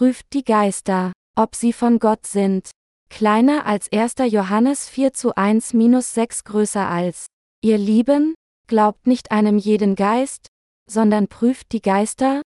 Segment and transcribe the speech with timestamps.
[0.00, 2.70] Prüft die Geister, ob sie von Gott sind.
[3.10, 4.14] Kleiner als 1.
[4.32, 7.26] Johannes 4 zu 1 minus 6 größer als.
[7.60, 8.32] Ihr Lieben,
[8.66, 10.46] glaubt nicht einem jeden Geist,
[10.90, 12.40] sondern prüft die Geister,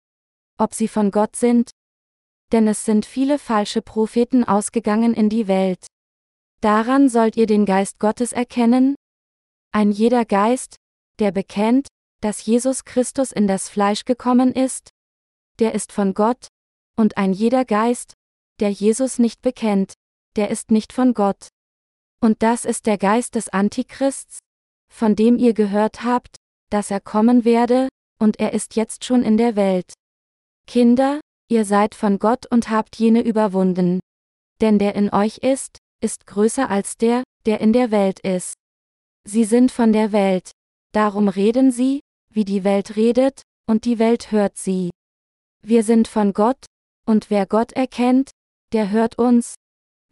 [0.57, 1.71] ob sie von Gott sind.
[2.53, 5.85] Denn es sind viele falsche Propheten ausgegangen in die Welt.
[6.61, 8.95] Daran sollt ihr den Geist Gottes erkennen.
[9.73, 10.77] Ein jeder Geist,
[11.20, 11.89] der bekennt,
[12.21, 14.91] dass Jesus Christus in das Fleisch gekommen ist,
[15.59, 16.47] der ist von Gott,
[17.01, 18.13] und ein jeder Geist,
[18.61, 19.93] der Jesus nicht bekennt,
[20.37, 21.49] der ist nicht von Gott.
[22.21, 24.39] Und das ist der Geist des Antichrists,
[24.93, 26.37] von dem ihr gehört habt,
[26.69, 29.93] dass er kommen werde, und er ist jetzt schon in der Welt.
[30.67, 33.99] Kinder, ihr seid von Gott und habt jene überwunden.
[34.61, 38.54] Denn der in euch ist, ist größer als der, der in der Welt ist.
[39.27, 40.51] Sie sind von der Welt.
[40.93, 44.91] Darum reden sie, wie die Welt redet, und die Welt hört sie.
[45.63, 46.65] Wir sind von Gott,
[47.05, 48.32] und wer Gott erkennt,
[48.74, 49.55] der hört uns,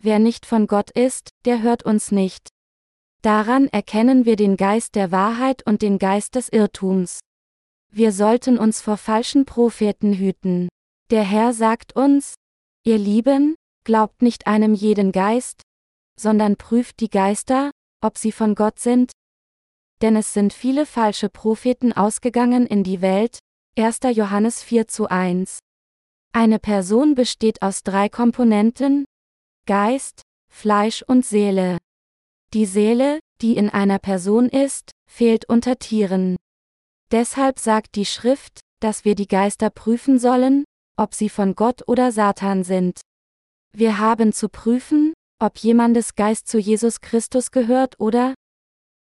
[0.02, 2.50] wer nicht von Gott ist, der hört uns nicht.
[3.22, 7.20] Daran erkennen wir den Geist der Wahrheit und den Geist des Irrtums.
[7.92, 10.70] Wir sollten uns vor falschen Propheten hüten.
[11.10, 12.36] Der Herr sagt uns,
[12.86, 15.64] ihr Lieben, glaubt nicht einem jeden Geist,
[16.20, 19.12] sondern prüft die Geister, ob sie von Gott sind.
[20.02, 23.40] Denn es sind viele falsche Propheten ausgegangen in die Welt,
[23.78, 24.00] 1.
[24.14, 25.60] Johannes 4 zu 1.
[26.32, 29.06] Eine Person besteht aus drei Komponenten,
[29.66, 31.80] Geist, Fleisch und Seele.
[32.54, 36.36] Die Seele, die in einer Person ist, fehlt unter Tieren.
[37.12, 40.66] Deshalb sagt die Schrift, dass wir die Geister prüfen sollen,
[40.98, 43.02] ob sie von Gott oder Satan sind.
[43.72, 48.36] Wir haben zu prüfen, ob jemandes Geist zu Jesus Christus gehört oder,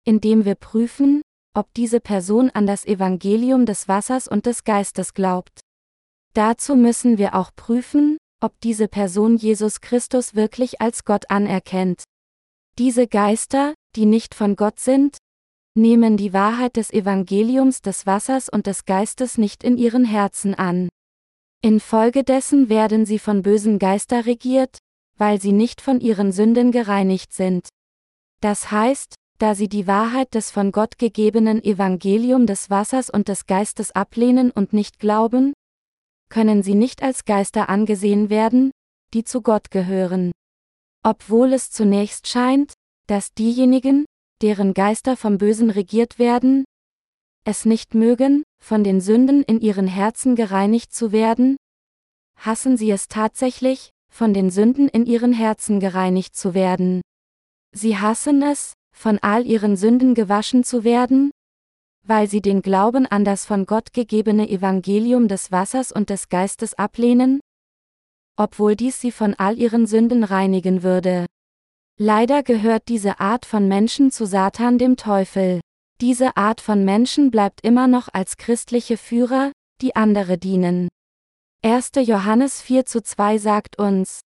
[0.04, 1.22] indem wir prüfen,
[1.54, 5.60] ob diese Person an das Evangelium des Wassers und des Geistes glaubt.
[6.36, 12.04] Dazu müssen wir auch prüfen, ob diese Person Jesus Christus wirklich als Gott anerkennt.
[12.78, 15.16] Diese Geister, die nicht von Gott sind,
[15.74, 20.90] nehmen die Wahrheit des Evangeliums des Wassers und des Geistes nicht in ihren Herzen an.
[21.62, 24.76] Infolgedessen werden sie von bösen Geister regiert,
[25.16, 27.66] weil sie nicht von ihren Sünden gereinigt sind.
[28.42, 33.46] Das heißt, da sie die Wahrheit des von Gott gegebenen Evangelium des Wassers und des
[33.46, 35.54] Geistes ablehnen und nicht glauben,
[36.28, 38.70] können sie nicht als Geister angesehen werden,
[39.14, 40.32] die zu Gott gehören.
[41.02, 42.72] Obwohl es zunächst scheint,
[43.06, 44.04] dass diejenigen,
[44.42, 46.64] deren Geister vom Bösen regiert werden,
[47.44, 51.56] es nicht mögen, von den Sünden in ihren Herzen gereinigt zu werden,
[52.36, 57.02] hassen sie es tatsächlich, von den Sünden in ihren Herzen gereinigt zu werden.
[57.72, 61.30] Sie hassen es, von all ihren Sünden gewaschen zu werden,
[62.08, 66.74] weil sie den Glauben an das von Gott gegebene Evangelium des Wassers und des Geistes
[66.74, 67.40] ablehnen?
[68.36, 71.26] Obwohl dies sie von all ihren Sünden reinigen würde.
[71.98, 75.60] Leider gehört diese Art von Menschen zu Satan dem Teufel.
[76.02, 80.88] Diese Art von Menschen bleibt immer noch als christliche Führer, die andere dienen.
[81.62, 81.92] 1.
[81.96, 84.20] Johannes 4 zu 2 sagt uns,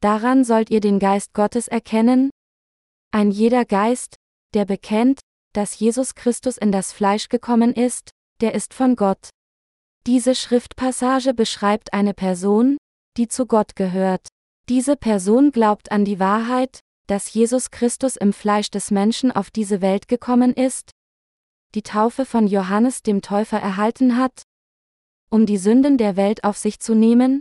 [0.00, 2.30] Daran sollt ihr den Geist Gottes erkennen?
[3.12, 4.16] Ein jeder Geist,
[4.54, 5.20] der bekennt,
[5.52, 9.30] dass Jesus Christus in das Fleisch gekommen ist, der ist von Gott.
[10.06, 12.78] Diese Schriftpassage beschreibt eine Person,
[13.16, 14.28] die zu Gott gehört.
[14.68, 19.80] Diese Person glaubt an die Wahrheit, dass Jesus Christus im Fleisch des Menschen auf diese
[19.80, 20.92] Welt gekommen ist,
[21.74, 24.44] die Taufe von Johannes dem Täufer erhalten hat,
[25.28, 27.40] um die Sünden der Welt auf sich zu nehmen,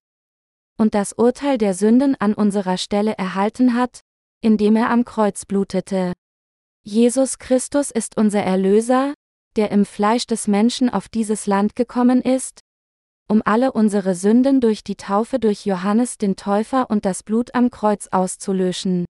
[0.77, 3.99] und das Urteil der Sünden an unserer Stelle erhalten hat,
[4.41, 6.13] indem er am Kreuz blutete.
[6.91, 9.13] Jesus Christus ist unser Erlöser,
[9.55, 12.61] der im Fleisch des Menschen auf dieses Land gekommen ist,
[13.27, 17.69] um alle unsere Sünden durch die Taufe durch Johannes den Täufer und das Blut am
[17.69, 19.05] Kreuz auszulöschen.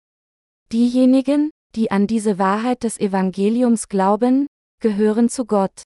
[0.74, 4.48] Diejenigen, die an diese Wahrheit des Evangeliums glauben,
[4.82, 5.84] gehören zu Gott.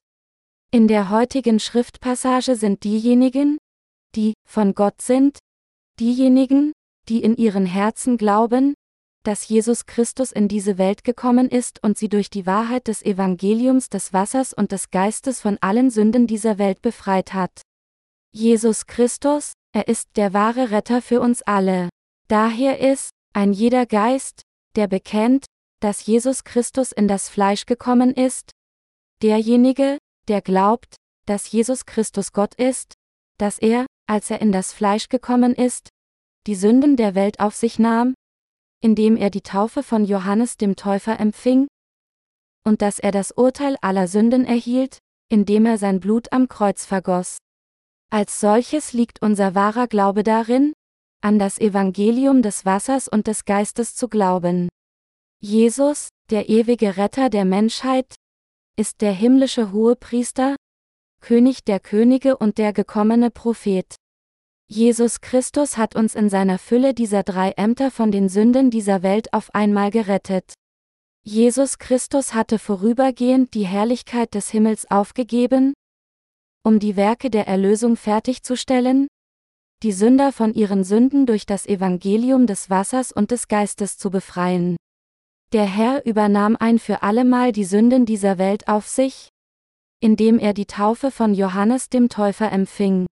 [0.72, 3.56] In der heutigen Schriftpassage sind diejenigen,
[4.16, 5.38] die von Gott sind,
[6.00, 6.72] diejenigen,
[7.08, 8.74] die in ihren Herzen glauben,
[9.24, 13.88] dass Jesus Christus in diese Welt gekommen ist und sie durch die Wahrheit des Evangeliums
[13.88, 17.62] des Wassers und des Geistes von allen Sünden dieser Welt befreit hat.
[18.32, 21.88] Jesus Christus, er ist der wahre Retter für uns alle.
[22.28, 24.42] Daher ist, ein jeder Geist,
[24.76, 25.46] der bekennt,
[25.80, 28.50] dass Jesus Christus in das Fleisch gekommen ist,
[29.22, 29.98] derjenige,
[30.28, 32.94] der glaubt, dass Jesus Christus Gott ist,
[33.38, 35.88] dass er, als er in das Fleisch gekommen ist,
[36.46, 38.14] die Sünden der Welt auf sich nahm,
[38.84, 41.68] indem er die Taufe von Johannes dem Täufer empfing,
[42.66, 44.98] und dass er das Urteil aller Sünden erhielt,
[45.30, 47.38] indem er sein Blut am Kreuz vergoss.
[48.10, 50.74] Als solches liegt unser wahrer Glaube darin,
[51.22, 54.68] an das Evangelium des Wassers und des Geistes zu glauben.
[55.40, 58.14] Jesus, der ewige Retter der Menschheit,
[58.76, 60.56] ist der himmlische Hohepriester,
[61.22, 63.96] König der Könige und der gekommene Prophet.
[64.66, 69.32] Jesus Christus hat uns in seiner Fülle dieser drei Ämter von den Sünden dieser Welt
[69.34, 70.54] auf einmal gerettet.
[71.22, 75.74] Jesus Christus hatte vorübergehend die Herrlichkeit des Himmels aufgegeben,
[76.64, 79.06] um die Werke der Erlösung fertigzustellen,
[79.82, 84.76] die Sünder von ihren Sünden durch das Evangelium des Wassers und des Geistes zu befreien.
[85.52, 89.28] Der Herr übernahm ein für allemal die Sünden dieser Welt auf sich,
[90.00, 93.06] indem er die Taufe von Johannes dem Täufer empfing.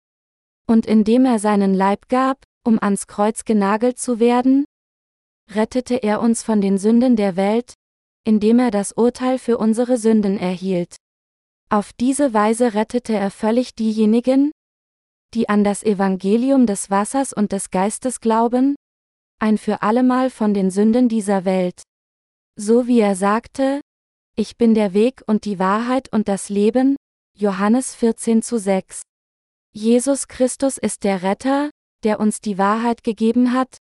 [0.66, 4.64] Und indem er seinen Leib gab, um ans Kreuz genagelt zu werden,
[5.50, 7.74] rettete er uns von den Sünden der Welt,
[8.24, 10.96] indem er das Urteil für unsere Sünden erhielt.
[11.68, 14.52] Auf diese Weise rettete er völlig diejenigen,
[15.34, 18.76] die an das Evangelium des Wassers und des Geistes glauben,
[19.38, 21.82] ein für allemal von den Sünden dieser Welt.
[22.56, 23.80] So wie er sagte,
[24.36, 26.96] ich bin der Weg und die Wahrheit und das Leben,
[27.36, 29.02] Johannes 14 zu 6.
[29.74, 31.70] Jesus Christus ist der Retter,
[32.04, 33.78] der uns die Wahrheit gegeben hat,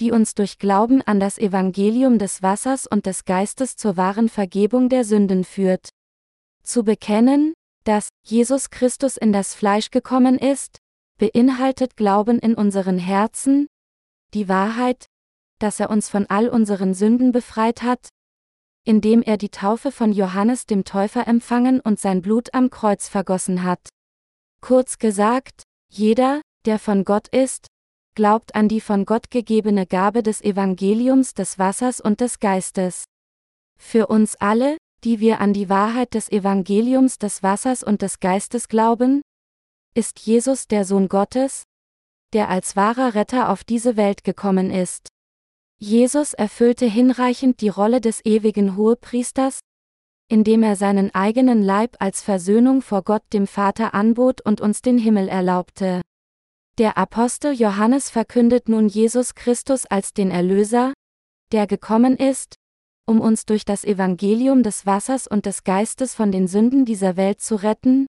[0.00, 4.88] die uns durch Glauben an das Evangelium des Wassers und des Geistes zur wahren Vergebung
[4.88, 5.90] der Sünden führt.
[6.64, 7.54] Zu bekennen,
[7.84, 10.78] dass Jesus Christus in das Fleisch gekommen ist,
[11.18, 13.68] beinhaltet Glauben in unseren Herzen,
[14.34, 15.06] die Wahrheit,
[15.60, 18.08] dass er uns von all unseren Sünden befreit hat,
[18.84, 23.62] indem er die Taufe von Johannes dem Täufer empfangen und sein Blut am Kreuz vergossen
[23.62, 23.88] hat.
[24.62, 27.66] Kurz gesagt, jeder, der von Gott ist,
[28.14, 33.04] glaubt an die von Gott gegebene Gabe des Evangeliums des Wassers und des Geistes.
[33.76, 38.68] Für uns alle, die wir an die Wahrheit des Evangeliums des Wassers und des Geistes
[38.68, 39.22] glauben,
[39.94, 41.64] ist Jesus der Sohn Gottes,
[42.32, 45.08] der als wahrer Retter auf diese Welt gekommen ist.
[45.80, 49.58] Jesus erfüllte hinreichend die Rolle des ewigen Hohepriesters,
[50.32, 54.96] indem er seinen eigenen Leib als Versöhnung vor Gott dem Vater anbot und uns den
[54.96, 56.00] Himmel erlaubte.
[56.78, 60.94] Der Apostel Johannes verkündet nun Jesus Christus als den Erlöser,
[61.52, 62.54] der gekommen ist,
[63.06, 67.42] um uns durch das Evangelium des Wassers und des Geistes von den Sünden dieser Welt
[67.42, 68.06] zu retten?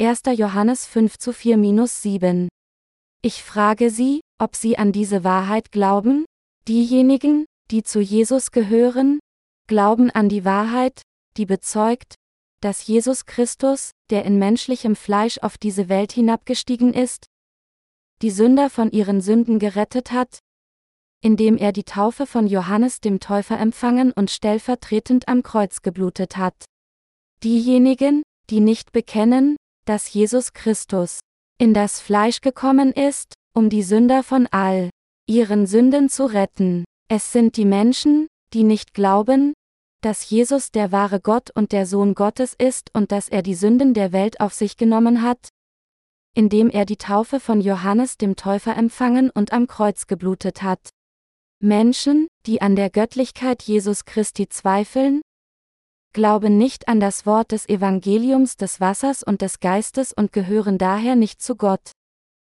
[0.00, 0.22] 1.
[0.36, 2.46] Johannes 5 zu 4-7.
[3.20, 6.24] Ich frage Sie, ob Sie an diese Wahrheit glauben?
[6.68, 9.18] Diejenigen, die zu Jesus gehören,
[9.66, 11.02] glauben an die Wahrheit,
[11.38, 12.16] die bezeugt,
[12.60, 17.26] dass Jesus Christus, der in menschlichem Fleisch auf diese Welt hinabgestiegen ist,
[18.20, 20.40] die Sünder von ihren Sünden gerettet hat,
[21.22, 26.64] indem er die Taufe von Johannes dem Täufer empfangen und stellvertretend am Kreuz geblutet hat.
[27.44, 31.20] Diejenigen, die nicht bekennen, dass Jesus Christus
[31.58, 34.90] in das Fleisch gekommen ist, um die Sünder von all
[35.28, 36.84] ihren Sünden zu retten.
[37.08, 39.54] Es sind die Menschen, die nicht glauben,
[40.00, 43.94] dass Jesus der wahre Gott und der Sohn Gottes ist und dass er die Sünden
[43.94, 45.48] der Welt auf sich genommen hat,
[46.34, 50.90] indem er die Taufe von Johannes dem Täufer empfangen und am Kreuz geblutet hat.
[51.60, 55.20] Menschen, die an der Göttlichkeit Jesus Christi zweifeln,
[56.12, 61.16] glauben nicht an das Wort des Evangeliums des Wassers und des Geistes und gehören daher
[61.16, 61.92] nicht zu Gott.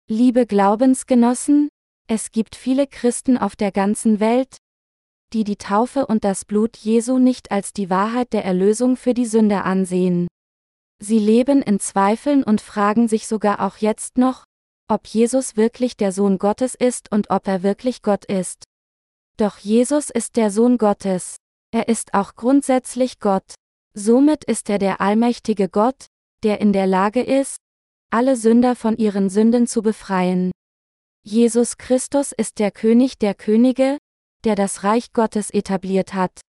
[0.07, 1.69] Liebe Glaubensgenossen,
[2.07, 4.57] es gibt viele Christen auf der ganzen Welt,
[5.33, 9.25] die die Taufe und das Blut Jesu nicht als die Wahrheit der Erlösung für die
[9.25, 10.27] Sünde ansehen.
[10.99, 14.45] Sie leben in Zweifeln und fragen sich sogar auch jetzt noch,
[14.87, 18.63] ob Jesus wirklich der Sohn Gottes ist und ob er wirklich Gott ist.
[19.37, 21.37] Doch Jesus ist der Sohn Gottes.
[21.71, 23.55] Er ist auch grundsätzlich Gott.
[23.95, 26.05] Somit ist er der allmächtige Gott,
[26.43, 27.57] der in der Lage ist,
[28.11, 30.51] alle Sünder von ihren Sünden zu befreien.
[31.23, 33.97] Jesus Christus ist der König der Könige,
[34.45, 36.41] der das Reich Gottes etabliert hat.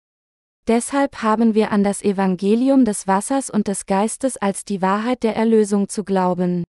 [0.67, 5.37] Deshalb haben wir an das Evangelium des Wassers und des Geistes als die Wahrheit der
[5.37, 6.65] Erlösung zu glauben.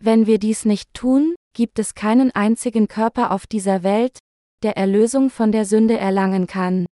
[0.00, 4.18] Wenn wir dies nicht tun, gibt es keinen einzigen Körper auf dieser Welt,
[4.62, 6.86] der Erlösung von der Sünde erlangen kann.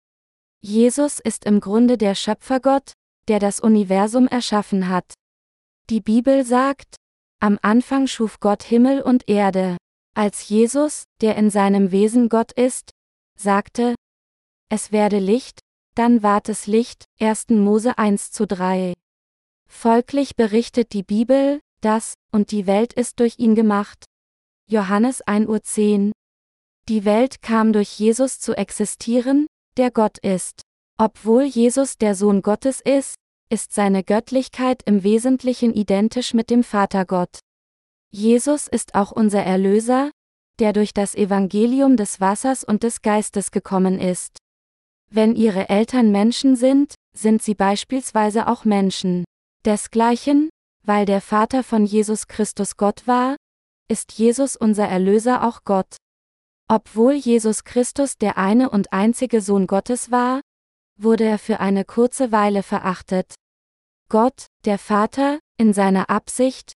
[0.62, 2.92] Jesus ist im Grunde der Schöpfergott,
[3.28, 5.14] der das Universum erschaffen hat.
[5.90, 6.96] Die Bibel sagt,
[7.40, 9.76] am Anfang schuf Gott Himmel und Erde.
[10.14, 12.91] Als Jesus, der in seinem Wesen Gott ist,
[13.42, 13.94] sagte,
[14.70, 15.60] es werde Licht,
[15.94, 17.50] dann ward es Licht, 1.
[17.50, 18.94] Mose 1 zu 3.
[19.68, 24.04] Folglich berichtet die Bibel, dass, und die Welt ist durch ihn gemacht.
[24.70, 26.12] Johannes 1 Uhr 10.
[26.88, 29.46] Die Welt kam durch Jesus zu existieren,
[29.76, 30.62] der Gott ist.
[30.98, 33.16] Obwohl Jesus der Sohn Gottes ist,
[33.50, 37.40] ist seine Göttlichkeit im Wesentlichen identisch mit dem Vatergott.
[38.10, 40.10] Jesus ist auch unser Erlöser,
[40.58, 44.38] der durch das Evangelium des Wassers und des Geistes gekommen ist.
[45.10, 49.24] Wenn ihre Eltern Menschen sind, sind sie beispielsweise auch Menschen.
[49.64, 50.48] Desgleichen,
[50.84, 53.36] weil der Vater von Jesus Christus Gott war,
[53.88, 55.96] ist Jesus unser Erlöser auch Gott.
[56.68, 60.40] Obwohl Jesus Christus der eine und einzige Sohn Gottes war,
[60.96, 63.34] wurde er für eine kurze Weile verachtet.
[64.08, 66.72] Gott, der Vater, in seiner Absicht,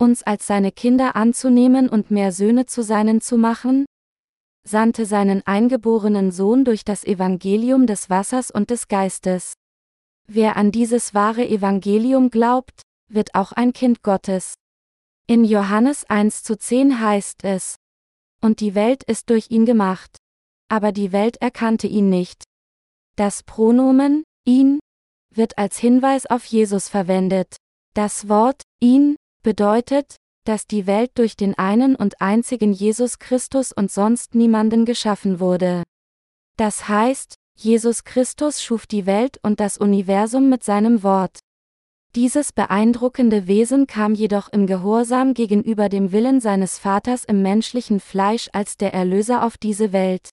[0.00, 3.84] uns als seine Kinder anzunehmen und mehr Söhne zu seinen zu machen,
[4.66, 9.54] sandte seinen eingeborenen Sohn durch das Evangelium des Wassers und des Geistes.
[10.26, 14.54] Wer an dieses wahre Evangelium glaubt, wird auch ein Kind Gottes.
[15.26, 17.76] In Johannes 1 zu 10 heißt es,
[18.40, 20.16] Und die Welt ist durch ihn gemacht,
[20.68, 22.44] aber die Welt erkannte ihn nicht.
[23.16, 24.78] Das Pronomen, ihn,
[25.34, 27.56] wird als Hinweis auf Jesus verwendet.
[27.94, 33.90] Das Wort, ihn, bedeutet, dass die Welt durch den einen und einzigen Jesus Christus und
[33.90, 35.82] sonst niemanden geschaffen wurde.
[36.56, 41.38] Das heißt, Jesus Christus schuf die Welt und das Universum mit seinem Wort.
[42.16, 48.48] Dieses beeindruckende Wesen kam jedoch im Gehorsam gegenüber dem Willen seines Vaters im menschlichen Fleisch
[48.52, 50.30] als der Erlöser auf diese Welt.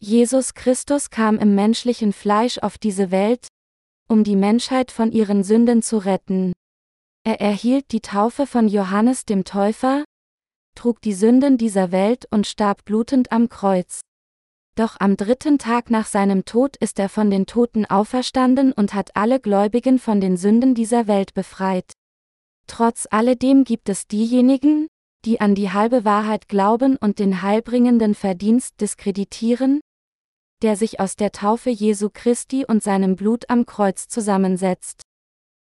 [0.00, 3.48] Jesus Christus kam im menschlichen Fleisch auf diese Welt,
[4.06, 6.52] um die Menschheit von ihren Sünden zu retten.
[7.28, 10.02] Er erhielt die Taufe von Johannes dem Täufer,
[10.74, 14.00] trug die Sünden dieser Welt und starb blutend am Kreuz.
[14.76, 19.14] Doch am dritten Tag nach seinem Tod ist er von den Toten auferstanden und hat
[19.14, 21.92] alle Gläubigen von den Sünden dieser Welt befreit.
[22.66, 24.86] Trotz alledem gibt es diejenigen,
[25.26, 29.82] die an die halbe Wahrheit glauben und den heilbringenden Verdienst diskreditieren,
[30.62, 35.02] der sich aus der Taufe Jesu Christi und seinem Blut am Kreuz zusammensetzt.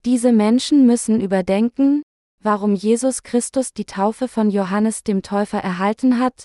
[0.04, 2.02] Diese Menschen müssen überdenken,
[2.42, 6.44] warum Jesus Christus die Taufe von Johannes dem Täufer erhalten hat,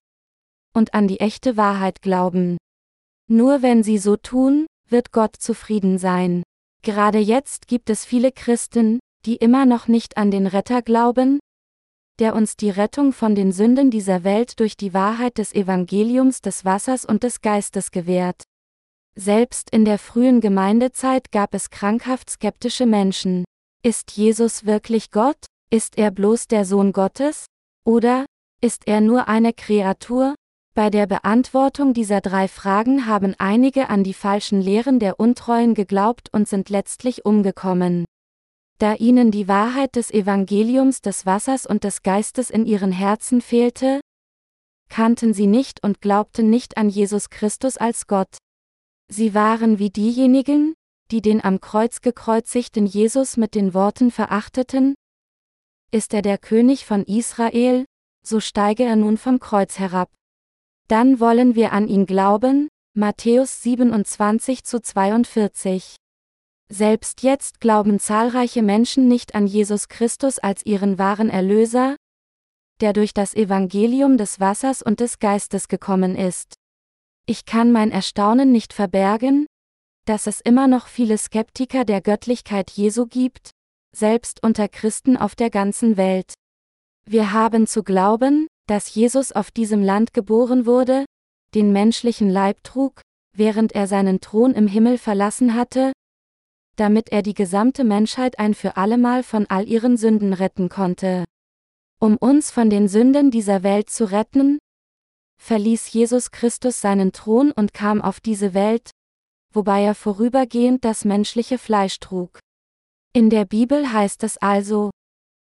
[0.74, 2.58] und an die echte Wahrheit glauben.
[3.28, 6.44] Nur wenn sie so tun, wird Gott zufrieden sein.
[6.84, 11.40] Gerade jetzt gibt es viele Christen, die immer noch nicht an den Retter glauben,
[12.20, 16.64] der uns die Rettung von den Sünden dieser Welt durch die Wahrheit des Evangeliums des
[16.64, 18.44] Wassers und des Geistes gewährt.
[19.16, 23.44] Selbst in der frühen Gemeindezeit gab es krankhaft skeptische Menschen.
[23.84, 25.38] Ist Jesus wirklich Gott?
[25.72, 27.46] Ist er bloß der Sohn Gottes?
[27.86, 28.26] Oder
[28.62, 30.36] ist er nur eine Kreatur?
[30.76, 36.30] Bei der Beantwortung dieser drei Fragen haben einige an die falschen Lehren der Untreuen geglaubt
[36.32, 38.06] und sind letztlich umgekommen.
[38.80, 44.00] Da ihnen die Wahrheit des Evangeliums des Wassers und des Geistes in ihren Herzen fehlte,
[44.90, 48.38] kannten sie nicht und glaubten nicht an Jesus Christus als Gott.
[49.12, 50.76] Sie waren wie diejenigen,
[51.10, 54.94] die den am Kreuz gekreuzigten Jesus mit den Worten verachteten?
[55.92, 57.86] Ist er der König von Israel,
[58.24, 60.12] so steige er nun vom Kreuz herab.
[60.88, 65.96] Dann wollen wir an ihn glauben, Matthäus 27 zu 42.
[66.72, 71.96] Selbst jetzt glauben zahlreiche Menschen nicht an Jesus Christus als ihren wahren Erlöser,
[72.80, 76.59] der durch das Evangelium des Wassers und des Geistes gekommen ist.
[77.30, 79.46] Ich kann mein Erstaunen nicht verbergen,
[80.06, 83.52] dass es immer noch viele Skeptiker der Göttlichkeit Jesu gibt,
[83.96, 86.34] selbst unter Christen auf der ganzen Welt.
[87.06, 91.06] Wir haben zu glauben, dass Jesus auf diesem Land geboren wurde,
[91.54, 93.04] den menschlichen Leib trug,
[93.38, 95.92] während er seinen Thron im Himmel verlassen hatte,
[96.78, 101.26] damit er die gesamte Menschheit ein für allemal von all ihren Sünden retten konnte.
[102.00, 104.58] Um uns von den Sünden dieser Welt zu retten,
[105.42, 108.92] verließ Jesus Christus seinen Thron und kam auf diese Welt,
[109.54, 112.40] wobei er vorübergehend das menschliche Fleisch trug.
[113.14, 114.92] In der Bibel heißt es also,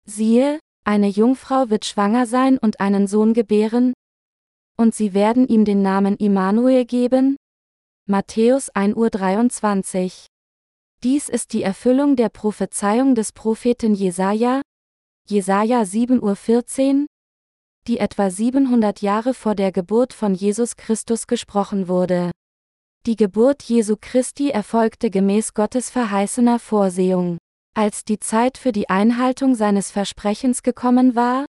[0.07, 3.93] siehe, eine Jungfrau wird schwanger sein und einen Sohn gebären,
[4.81, 7.37] und sie werden ihm den Namen Immanuel geben?
[8.07, 10.27] Matthäus 1.23 Uhr.
[11.03, 14.63] Dies ist die Erfüllung der Prophezeiung des Propheten Jesaja,
[15.29, 17.07] Jesaja 7.14 Uhr,
[17.87, 22.31] die etwa 700 Jahre vor der Geburt von Jesus Christus gesprochen wurde.
[23.07, 27.39] Die Geburt Jesu Christi erfolgte gemäß Gottes verheißener Vorsehung.
[27.75, 31.47] Als die Zeit für die Einhaltung seines Versprechens gekommen war,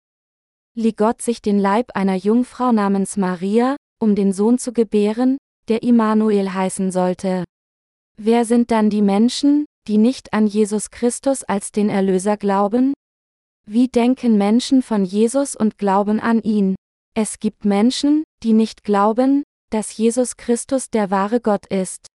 [0.76, 5.84] lieh Gott sich den Leib einer Jungfrau namens Maria, um den Sohn zu gebären, der
[5.84, 7.44] Immanuel heißen sollte.
[8.18, 12.94] Wer sind dann die Menschen, die nicht an Jesus Christus als den Erlöser glauben?
[13.68, 16.76] Wie denken Menschen von Jesus und glauben an ihn?
[17.14, 22.08] Es gibt Menschen, die nicht glauben, dass Jesus Christus der wahre Gott ist.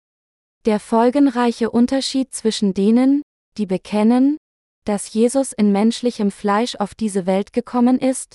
[0.65, 3.23] Der folgenreiche Unterschied zwischen denen,
[3.59, 4.39] die bekennen,
[4.85, 8.35] dass Jesus in menschlichem Fleisch auf diese Welt gekommen ist,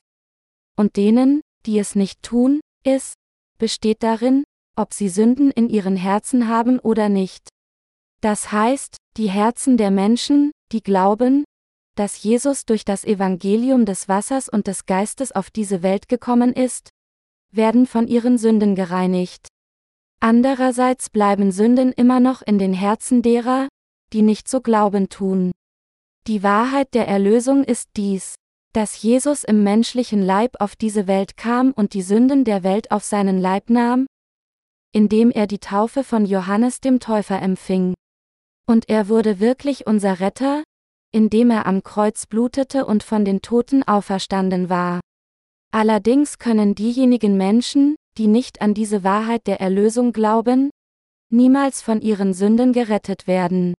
[0.78, 3.14] und denen, die es nicht tun, ist,
[3.58, 4.44] besteht darin,
[4.78, 7.50] ob sie Sünden in ihren Herzen haben oder nicht.
[8.22, 11.44] Das heißt, die Herzen der Menschen, die glauben,
[12.00, 16.92] dass Jesus durch das Evangelium des Wassers und des Geistes auf diese Welt gekommen ist,
[17.52, 19.50] werden von ihren Sünden gereinigt.
[20.22, 23.68] Andererseits bleiben Sünden immer noch in den Herzen derer,
[24.14, 25.52] die nicht so glauben tun.
[26.26, 28.36] Die Wahrheit der Erlösung ist dies,
[28.72, 33.04] dass Jesus im menschlichen Leib auf diese Welt kam und die Sünden der Welt auf
[33.04, 34.08] seinen Leib nahm,
[34.94, 37.94] indem er die Taufe von Johannes dem Täufer empfing.
[38.66, 40.64] Und er wurde wirklich unser Retter,
[41.12, 45.00] indem er am Kreuz blutete und von den Toten auferstanden war.
[45.72, 50.72] Allerdings können diejenigen Menschen, die nicht an diese Wahrheit der Erlösung glauben,
[51.32, 53.74] niemals von ihren Sünden gerettet werden.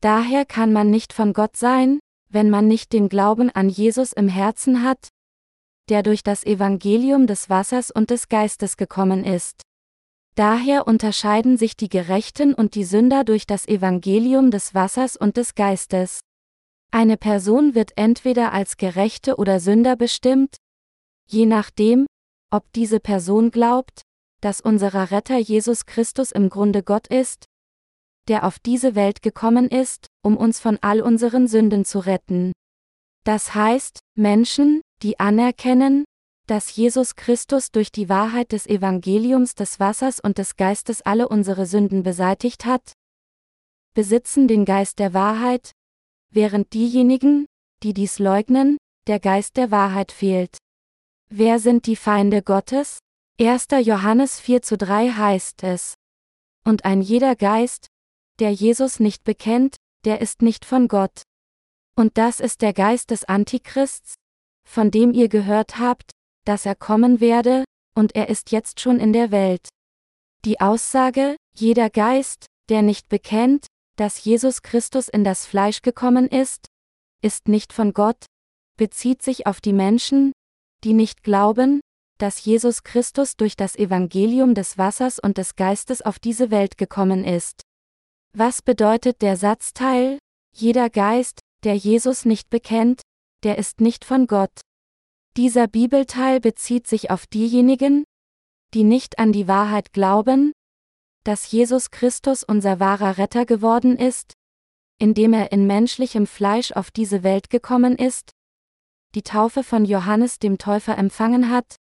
[0.00, 4.28] Daher kann man nicht von Gott sein, wenn man nicht den Glauben an Jesus im
[4.28, 5.08] Herzen hat,
[5.88, 9.62] der durch das Evangelium des Wassers und des Geistes gekommen ist.
[10.34, 15.54] Daher unterscheiden sich die Gerechten und die Sünder durch das Evangelium des Wassers und des
[15.54, 16.20] Geistes.
[16.94, 20.56] Eine Person wird entweder als Gerechte oder Sünder bestimmt,
[21.26, 22.06] je nachdem,
[22.50, 24.02] ob diese Person glaubt,
[24.42, 27.46] dass unser Retter Jesus Christus im Grunde Gott ist,
[28.28, 32.52] der auf diese Welt gekommen ist, um uns von all unseren Sünden zu retten.
[33.24, 36.04] Das heißt, Menschen, die anerkennen,
[36.46, 41.64] dass Jesus Christus durch die Wahrheit des Evangeliums des Wassers und des Geistes alle unsere
[41.64, 42.92] Sünden beseitigt hat,
[43.94, 45.72] besitzen den Geist der Wahrheit,
[46.32, 47.46] während diejenigen,
[47.82, 50.58] die dies leugnen, der Geist der Wahrheit fehlt.
[51.28, 52.98] Wer sind die Feinde Gottes?
[53.40, 53.68] 1.
[53.82, 55.94] Johannes 4 zu 3 heißt es.
[56.64, 57.86] Und ein jeder Geist,
[58.38, 61.22] der Jesus nicht bekennt, der ist nicht von Gott.
[61.96, 64.14] Und das ist der Geist des Antichrists,
[64.68, 66.10] von dem ihr gehört habt,
[66.44, 67.64] dass er kommen werde,
[67.94, 69.68] und er ist jetzt schon in der Welt.
[70.44, 73.66] Die Aussage, jeder Geist, der nicht bekennt,
[74.02, 76.66] dass Jesus Christus in das Fleisch gekommen ist,
[77.22, 78.26] ist nicht von Gott,
[78.76, 80.32] bezieht sich auf die Menschen,
[80.82, 81.80] die nicht glauben,
[82.18, 87.22] dass Jesus Christus durch das Evangelium des Wassers und des Geistes auf diese Welt gekommen
[87.22, 87.62] ist.
[88.36, 90.18] Was bedeutet der Satzteil,
[90.52, 93.02] jeder Geist, der Jesus nicht bekennt,
[93.44, 94.62] der ist nicht von Gott.
[95.36, 98.02] Dieser Bibelteil bezieht sich auf diejenigen,
[98.74, 100.50] die nicht an die Wahrheit glauben,
[101.24, 104.34] dass Jesus Christus unser wahrer Retter geworden ist,
[104.98, 108.32] indem er in menschlichem Fleisch auf diese Welt gekommen ist,
[109.14, 111.76] die Taufe von Johannes dem Täufer empfangen hat,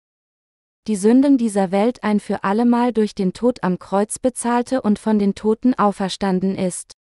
[0.88, 5.20] die Sünden dieser Welt ein für allemal durch den Tod am Kreuz bezahlte und von
[5.20, 6.94] den Toten auferstanden ist.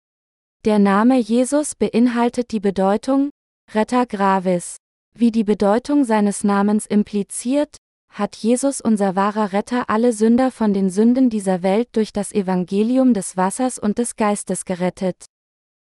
[0.65, 3.29] Der Name Jesus beinhaltet die Bedeutung
[3.73, 4.77] Retter Gravis.
[5.13, 7.77] Wie die Bedeutung seines Namens impliziert,
[8.17, 13.13] hat Jesus unser wahrer Retter alle Sünder von den Sünden dieser Welt durch das Evangelium
[13.13, 15.25] des Wassers und des Geistes gerettet.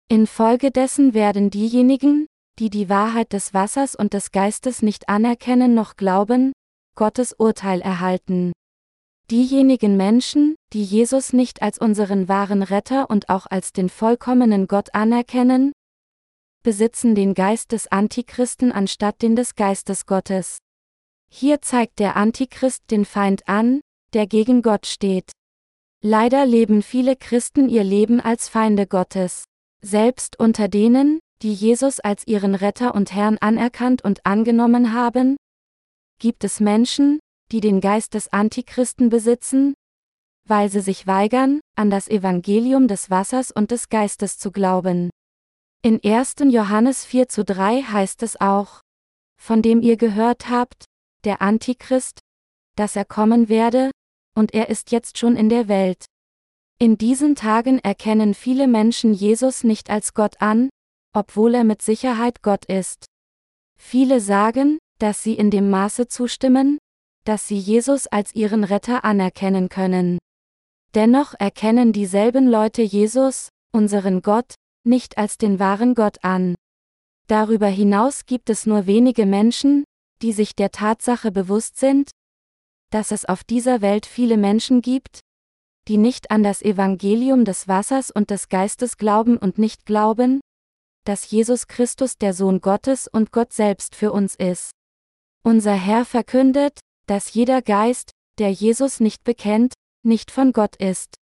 [0.09, 2.27] Infolgedessen werden diejenigen,
[2.59, 6.51] die die Wahrheit des Wassers und des Geistes nicht anerkennen noch glauben,
[6.95, 8.51] Gottes Urteil erhalten.
[9.31, 14.93] Diejenigen Menschen, die Jesus nicht als unseren wahren Retter und auch als den vollkommenen Gott
[14.93, 15.71] anerkennen,
[16.61, 20.57] besitzen den Geist des Antichristen anstatt den des Geistes Gottes.
[21.29, 23.81] Hier zeigt der Antichrist den Feind an,
[24.13, 25.31] der gegen Gott steht.
[26.01, 29.43] Leider leben viele Christen ihr Leben als Feinde Gottes.
[29.81, 35.37] Selbst unter denen, die Jesus als ihren Retter und Herrn anerkannt und angenommen haben,
[36.19, 37.19] gibt es Menschen,
[37.51, 39.73] die den Geist des Antichristen besitzen,
[40.47, 45.09] weil sie sich weigern, an das Evangelium des Wassers und des Geistes zu glauben.
[45.83, 46.35] In 1.
[46.49, 48.81] Johannes 4 zu 3 heißt es auch,
[49.39, 50.85] von dem ihr gehört habt,
[51.27, 52.21] der Antichrist,
[52.75, 53.91] dass er kommen werde,
[54.33, 56.05] und er ist jetzt schon in der Welt.
[56.79, 60.69] In diesen Tagen erkennen viele Menschen Jesus nicht als Gott an,
[61.13, 63.05] obwohl er mit Sicherheit Gott ist.
[63.77, 66.77] Viele sagen, dass sie in dem Maße zustimmen,
[67.25, 70.19] dass sie Jesus als ihren Retter anerkennen können.
[70.95, 76.55] Dennoch erkennen dieselben Leute Jesus, unseren Gott, nicht als den wahren Gott an.
[77.27, 79.83] Darüber hinaus gibt es nur wenige Menschen,
[80.21, 82.11] die sich der Tatsache bewusst sind,
[82.91, 85.19] dass es auf dieser Welt viele Menschen gibt,
[85.87, 90.41] die nicht an das Evangelium des Wassers und des Geistes glauben und nicht glauben,
[91.05, 94.71] dass Jesus Christus der Sohn Gottes und Gott selbst für uns ist.
[95.43, 101.15] Unser Herr verkündet, dass jeder Geist, der Jesus nicht bekennt, nicht von Gott ist.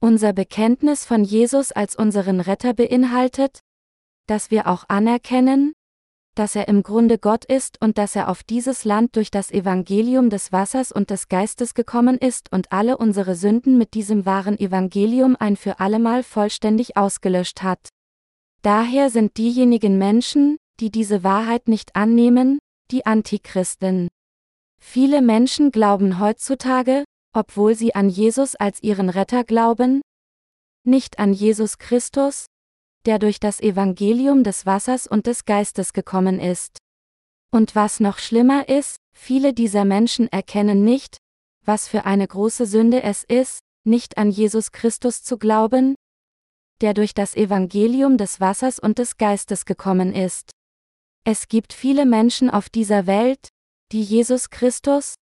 [0.00, 3.60] Unser Bekenntnis von Jesus als unseren Retter beinhaltet,
[4.26, 5.72] dass wir auch anerkennen,
[6.40, 10.30] dass er im Grunde Gott ist und dass er auf dieses Land durch das Evangelium
[10.30, 15.36] des Wassers und des Geistes gekommen ist und alle unsere Sünden mit diesem wahren Evangelium
[15.38, 17.90] ein für allemal vollständig ausgelöscht hat.
[18.62, 22.58] Daher sind diejenigen Menschen, die diese Wahrheit nicht annehmen,
[22.90, 24.08] die Antichristen.
[24.80, 30.00] Viele Menschen glauben heutzutage, obwohl sie an Jesus als ihren Retter glauben,
[30.86, 32.46] nicht an Jesus Christus,
[33.06, 36.78] der durch das Evangelium des Wassers und des Geistes gekommen ist.
[37.50, 41.18] Und was noch schlimmer ist, viele dieser Menschen erkennen nicht,
[41.64, 45.94] was für eine große Sünde es ist, nicht an Jesus Christus zu glauben,
[46.80, 50.50] der durch das Evangelium des Wassers und des Geistes gekommen ist.
[51.24, 53.48] Es gibt viele Menschen auf dieser Welt,
[53.92, 55.14] die Jesus Christus,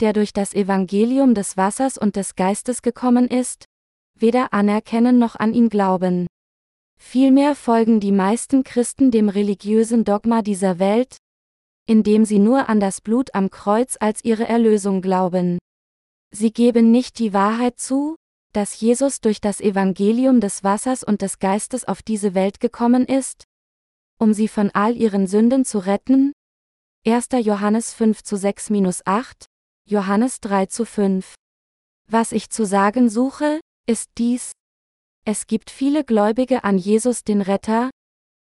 [0.00, 3.66] der durch das Evangelium des Wassers und des Geistes gekommen ist,
[4.14, 6.26] weder anerkennen noch an ihn glauben.
[6.98, 11.16] Vielmehr folgen die meisten Christen dem religiösen Dogma dieser Welt,
[11.86, 15.58] indem sie nur an das Blut am Kreuz als ihre Erlösung glauben.
[16.30, 18.16] Sie geben nicht die Wahrheit zu,
[18.52, 23.44] dass Jesus durch das Evangelium des Wassers und des Geistes auf diese Welt gekommen ist,
[24.18, 26.32] um sie von all ihren Sünden zu retten?
[27.06, 27.28] 1.
[27.42, 28.70] Johannes 5 zu 6
[29.04, 29.46] 8,
[29.86, 31.34] Johannes 3 zu 5.
[32.10, 34.52] Was ich zu sagen suche, ist dies,
[35.26, 37.90] es gibt viele Gläubige an Jesus den Retter,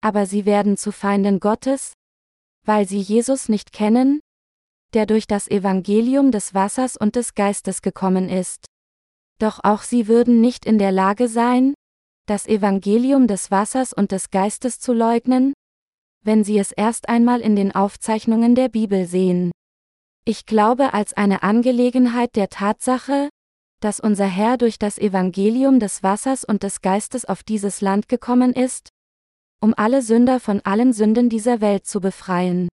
[0.00, 1.92] aber sie werden zu Feinden Gottes,
[2.64, 4.20] weil sie Jesus nicht kennen,
[4.94, 8.64] der durch das Evangelium des Wassers und des Geistes gekommen ist.
[9.38, 11.74] Doch auch sie würden nicht in der Lage sein,
[12.27, 15.53] das Evangelium des Wassers und des Geistes zu leugnen,
[16.22, 19.50] wenn sie es erst einmal in den Aufzeichnungen der Bibel sehen.
[20.24, 23.29] Ich glaube als eine Angelegenheit der Tatsache,
[23.85, 28.55] dass unser Herr durch das Evangelium des Wassers und des Geistes auf dieses Land gekommen
[28.55, 28.88] ist,
[29.61, 32.68] um alle Sünder von allen Sünden dieser Welt zu befreien.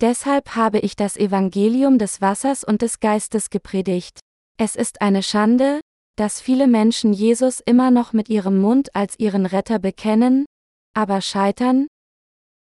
[0.00, 4.18] Deshalb habe ich das Evangelium des Wassers und des Geistes gepredigt.
[4.56, 5.82] Es ist eine Schande,
[6.16, 10.46] dass viele Menschen Jesus immer noch mit ihrem Mund als ihren Retter bekennen,
[10.94, 11.86] aber scheitern,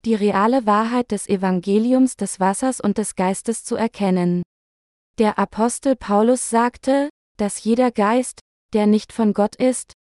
[0.03, 4.43] die reale Wahrheit des Evangeliums des Wassers und des Geistes zu erkennen.
[5.19, 7.09] Der Apostel Paulus sagte,
[7.41, 8.39] dass jeder Geist,
[8.71, 9.93] der nicht von Gott ist,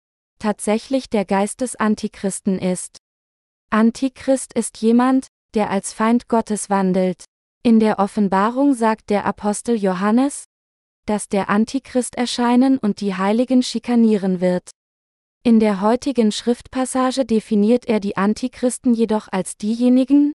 [0.41, 2.99] tatsächlich der Geist des Antichristen ist.
[3.71, 7.27] Antichrist ist jemand, der als Feind Gottes wandelt.
[7.63, 10.47] In der Offenbarung sagt der Apostel Johannes,
[11.07, 14.73] dass der Antichrist erscheinen und die Heiligen schikanieren wird.
[15.45, 20.33] In der heutigen Schriftpassage definiert er die Antichristen jedoch als diejenigen,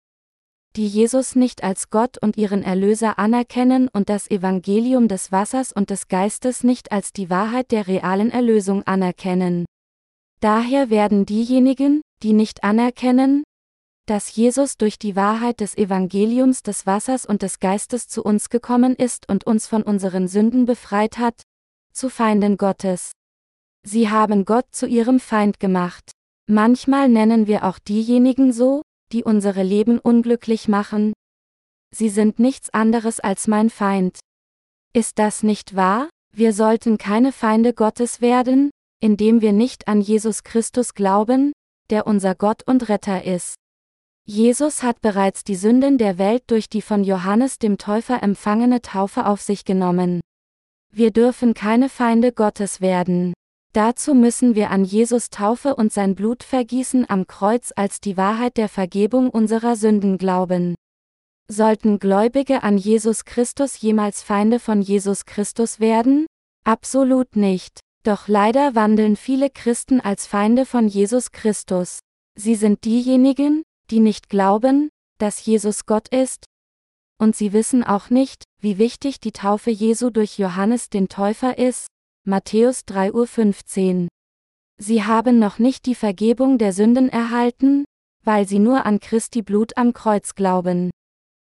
[0.77, 5.91] die Jesus nicht als Gott und ihren Erlöser anerkennen und das Evangelium des Wassers und
[5.91, 9.67] des Geistes nicht als die Wahrheit der realen Erlösung anerkennen.
[10.41, 13.45] Daher werden diejenigen, die nicht anerkennen,
[14.07, 18.97] dass Jesus durch die Wahrheit des Evangeliums des Wassers und des Geistes zu uns gekommen
[18.97, 21.43] ist und uns von unseren Sünden befreit hat,
[21.93, 23.13] zu Feinden Gottes.
[23.85, 26.13] Sie haben Gott zu ihrem Feind gemacht.
[26.49, 31.13] Manchmal nennen wir auch diejenigen so, die unsere Leben unglücklich machen?
[31.95, 34.19] Sie sind nichts anderes als mein Feind.
[34.95, 36.09] Ist das nicht wahr?
[36.35, 38.71] Wir sollten keine Feinde Gottes werden,
[39.01, 41.53] indem wir nicht an Jesus Christus glauben,
[41.91, 43.57] der unser Gott und Retter ist.
[44.25, 49.27] Jesus hat bereits die Sünden der Welt durch die von Johannes dem Täufer empfangene Taufe
[49.27, 50.21] auf sich genommen.
[50.91, 53.35] Wir dürfen keine Feinde Gottes werden.
[53.73, 58.69] Dazu müssen wir an Jesus Taufe und sein Blutvergießen am Kreuz als die Wahrheit der
[58.69, 60.75] Vergebung unserer Sünden glauben.
[61.49, 66.27] Sollten Gläubige an Jesus Christus jemals Feinde von Jesus Christus werden?
[66.65, 67.81] Absolut nicht.
[68.05, 72.01] Doch leider wandeln viele Christen als Feinde von Jesus Christus.
[72.37, 76.47] Sie sind diejenigen, die nicht glauben, dass Jesus Gott ist,
[77.23, 81.87] und sie wissen auch nicht, wie wichtig die Taufe Jesu durch Johannes den Täufer ist,
[82.25, 84.09] Matthäus 3.15 Uhr.
[84.79, 87.85] Sie haben noch nicht die Vergebung der Sünden erhalten,
[88.25, 90.93] weil sie nur an Christi Blut am Kreuz glauben.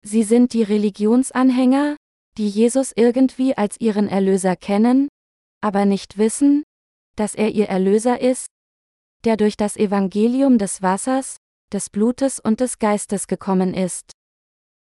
[0.03, 1.97] Sie sind die Religionsanhänger,
[2.39, 5.09] die Jesus irgendwie als ihren Erlöser kennen,
[5.61, 6.63] aber nicht wissen,
[7.15, 8.47] dass er ihr Erlöser ist,
[9.25, 11.37] der durch das Evangelium des Wassers,
[11.75, 14.13] des Blutes und des Geistes gekommen ist.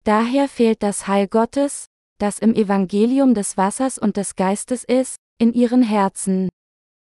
[0.04, 1.88] Daher fehlt das Heil Gottes,
[2.20, 6.49] das im Evangelium des Wassers und des Geistes ist, in ihren Herzen.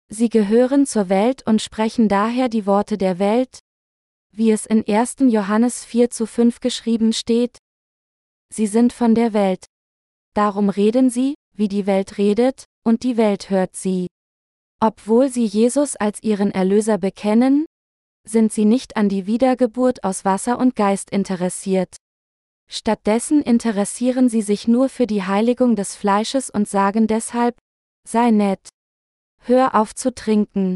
[0.08, 3.58] Sie gehören zur Welt und sprechen daher die Worte der Welt,
[4.32, 5.16] wie es in 1.
[5.22, 7.58] Johannes 4 zu 5 geschrieben steht.
[8.54, 9.66] Sie sind von der Welt.
[10.36, 14.06] Darum reden sie, wie die Welt redet, und die Welt hört sie.
[14.80, 17.66] Obwohl sie Jesus als ihren Erlöser bekennen,
[18.28, 21.96] sind sie nicht an die Wiedergeburt aus Wasser und Geist interessiert.
[22.68, 27.58] Stattdessen interessieren sie sich nur für die Heiligung des Fleisches und sagen deshalb,
[28.10, 28.70] sei nett.
[29.44, 30.76] Hör auf zu trinken.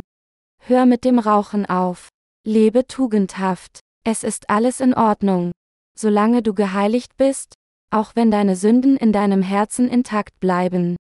[0.60, 2.10] Hör mit dem Rauchen auf.
[2.46, 3.80] Lebe tugendhaft.
[4.06, 5.52] Es ist alles in Ordnung.
[5.98, 7.56] Solange du geheiligt bist,
[7.90, 10.96] auch wenn deine Sünden in deinem Herzen intakt bleiben.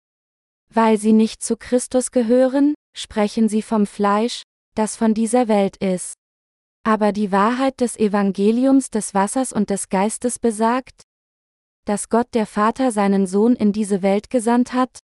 [0.71, 4.41] Weil sie nicht zu Christus gehören, sprechen sie vom Fleisch,
[4.75, 6.15] das von dieser Welt ist.
[6.83, 11.03] Aber die Wahrheit des Evangeliums des Wassers und des Geistes besagt,
[11.85, 14.99] dass Gott der Vater seinen Sohn in diese Welt gesandt hat,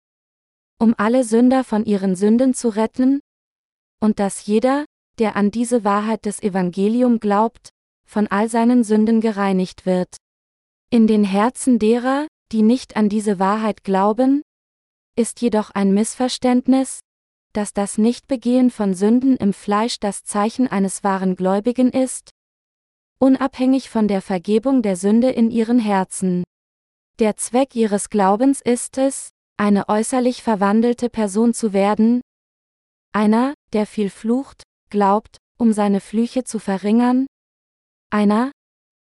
[0.80, 3.22] um alle Sünder von ihren Sünden zu retten,
[4.00, 4.86] und dass jeder,
[5.20, 7.70] der an diese Wahrheit des Evangelium glaubt,
[8.06, 10.18] von all seinen Sünden gereinigt wird.
[10.90, 14.44] In den Herzen derer, die nicht an diese Wahrheit glauben,
[15.16, 17.00] ist jedoch ein Missverständnis,
[17.54, 22.32] dass das Nichtbegehen von Sünden im Fleisch das Zeichen eines wahren Gläubigen ist?
[23.18, 26.44] Unabhängig von der Vergebung der Sünde in ihren Herzen.
[27.20, 32.22] Der Zweck ihres Glaubens ist es, eine äußerlich verwandelte Person zu werden,
[33.14, 37.28] einer, der viel flucht, glaubt, um seine Flüche zu verringern,
[38.12, 38.52] einer,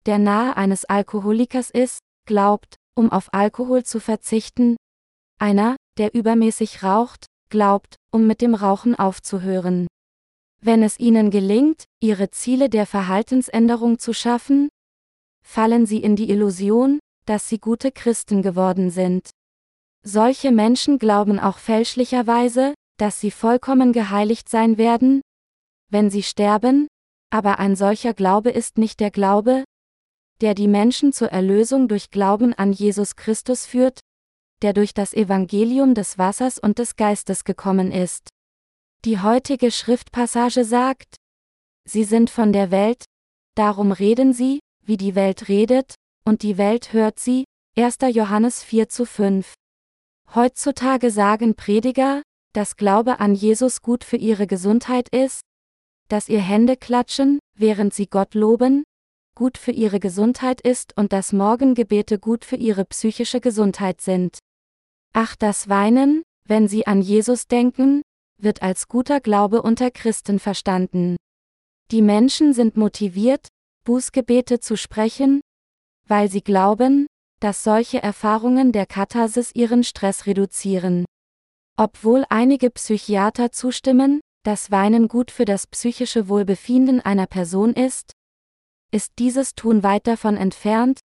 [0.06, 4.76] der nahe eines Alkoholikers ist, glaubt, um auf Alkohol zu verzichten,
[5.38, 9.86] einer, der übermäßig raucht, glaubt, um mit dem Rauchen aufzuhören.
[10.60, 14.68] Wenn es ihnen gelingt, ihre Ziele der Verhaltensänderung zu schaffen,
[15.42, 19.30] fallen sie in die Illusion, dass sie gute Christen geworden sind.
[20.02, 25.20] Solche Menschen glauben auch fälschlicherweise, dass sie vollkommen geheiligt sein werden,
[25.90, 26.86] wenn sie sterben,
[27.30, 29.64] aber ein solcher Glaube ist nicht der Glaube,
[30.40, 34.00] der die Menschen zur Erlösung durch Glauben an Jesus Christus führt,
[34.62, 38.28] der durch das Evangelium des Wassers und des Geistes gekommen ist.
[39.04, 41.16] Die heutige Schriftpassage sagt,
[41.86, 43.04] Sie sind von der Welt,
[43.54, 47.44] darum reden sie, wie die Welt redet, und die Welt hört sie,
[47.76, 47.98] 1.
[48.12, 49.54] Johannes 4 zu 5.
[50.33, 55.40] Heutzutage sagen Prediger, dass Glaube an Jesus gut für ihre Gesundheit ist,
[56.09, 58.85] dass ihr Hände klatschen, während sie Gott loben,
[59.35, 64.38] gut für ihre Gesundheit ist und dass Morgengebete gut für ihre psychische Gesundheit sind.
[65.12, 68.03] Ach das Weinen, wenn sie an Jesus denken,
[68.38, 71.16] wird als guter Glaube unter Christen verstanden.
[71.90, 73.49] Die Menschen sind motiviert,
[73.85, 75.40] Bußgebete zu sprechen,
[76.07, 77.07] weil sie glauben,
[77.40, 81.05] dass solche Erfahrungen der Katharsis ihren Stress reduzieren.
[81.76, 88.12] Obwohl einige Psychiater zustimmen, dass Weinen gut für das psychische Wohlbefinden einer Person ist,
[88.90, 91.00] ist dieses Tun weit davon entfernt,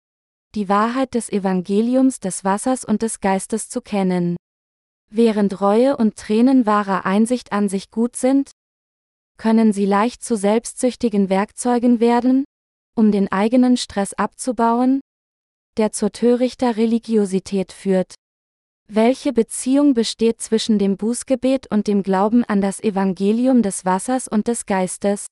[0.54, 4.36] die Wahrheit des Evangeliums des Wassers und des Geistes zu kennen.
[5.10, 8.50] Während Reue und Tränen wahrer Einsicht an sich gut sind,
[9.38, 12.44] können sie leicht zu selbstsüchtigen Werkzeugen werden,
[12.94, 15.00] um den eigenen Stress abzubauen,
[15.76, 18.14] der zur törichter Religiosität führt.
[18.88, 24.46] Welche Beziehung besteht zwischen dem Bußgebet und dem Glauben an das Evangelium des Wassers und
[24.46, 25.26] des Geistes?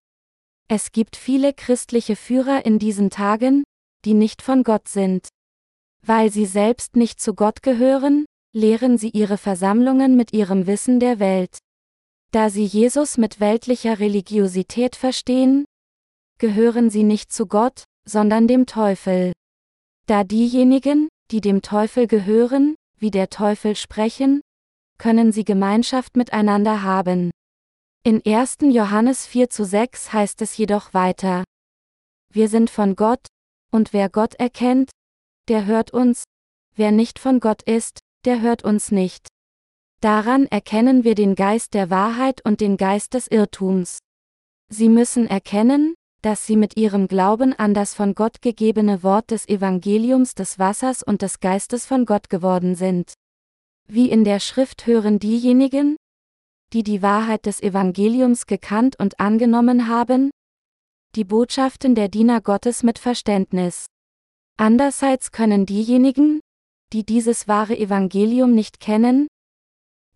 [0.68, 3.62] Es gibt viele christliche Führer in diesen Tagen,
[4.04, 5.28] die nicht von Gott sind.
[6.02, 11.18] Weil sie selbst nicht zu Gott gehören, lehren sie ihre Versammlungen mit ihrem Wissen der
[11.18, 11.58] Welt.
[12.32, 15.64] Da sie Jesus mit weltlicher Religiosität verstehen,
[16.38, 19.32] gehören sie nicht zu Gott, sondern dem Teufel.
[20.06, 24.42] Da diejenigen, die dem Teufel gehören, wie der Teufel sprechen,
[24.98, 27.30] können sie Gemeinschaft miteinander haben.
[28.02, 28.58] In 1.
[28.62, 31.44] Johannes 4 zu 6 heißt es jedoch weiter.
[32.30, 33.26] Wir sind von Gott,
[33.72, 34.90] und wer Gott erkennt,
[35.48, 36.24] der hört uns,
[36.76, 39.28] wer nicht von Gott ist, der hört uns nicht.
[40.00, 44.00] Daran erkennen wir den Geist der Wahrheit und den Geist des Irrtums.
[44.68, 49.46] Sie müssen erkennen, dass sie mit ihrem Glauben an das von Gott gegebene Wort des
[49.46, 53.12] Evangeliums des Wassers und des Geistes von Gott geworden sind.
[53.86, 55.96] Wie in der Schrift hören diejenigen,
[56.72, 60.30] die die Wahrheit des Evangeliums gekannt und angenommen haben,
[61.14, 63.84] die Botschaften der Diener Gottes mit Verständnis.
[64.56, 66.40] Andererseits können diejenigen,
[66.94, 69.28] die dieses wahre Evangelium nicht kennen,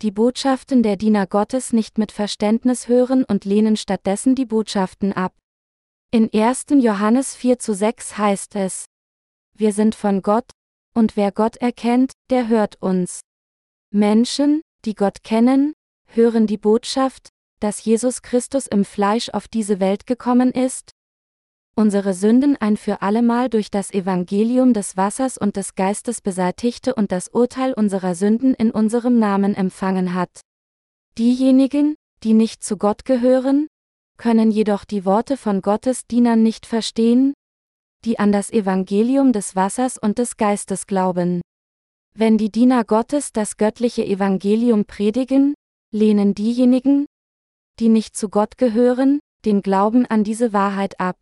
[0.00, 5.34] die Botschaften der Diener Gottes nicht mit Verständnis hören und lehnen stattdessen die Botschaften ab.
[6.10, 6.64] In 1.
[6.70, 8.86] Johannes 4 zu 6 heißt es,
[9.52, 10.48] Wir sind von Gott,
[10.94, 13.20] und wer Gott erkennt, der hört uns.
[13.90, 15.74] Menschen, die Gott kennen,
[16.06, 17.28] hören die Botschaft,
[17.60, 20.92] dass Jesus Christus im Fleisch auf diese Welt gekommen ist,
[21.74, 27.12] unsere Sünden ein für allemal durch das Evangelium des Wassers und des Geistes beseitigte und
[27.12, 30.40] das Urteil unserer Sünden in unserem Namen empfangen hat.
[31.18, 33.68] Diejenigen, die nicht zu Gott gehören,
[34.18, 37.32] können jedoch die Worte von Gottes Dienern nicht verstehen,
[38.04, 41.40] die an das Evangelium des Wassers und des Geistes glauben.
[42.14, 45.54] Wenn die Diener Gottes das göttliche Evangelium predigen,
[45.92, 47.06] lehnen diejenigen,
[47.78, 51.16] die nicht zu Gott gehören, den Glauben an diese Wahrheit ab.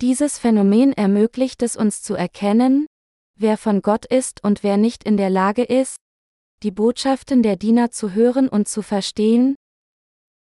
[0.00, 2.86] Dieses Phänomen ermöglicht es uns zu erkennen,
[3.38, 5.96] wer von Gott ist und wer nicht in der Lage ist,
[6.62, 9.56] die Botschaften der Diener zu hören und zu verstehen,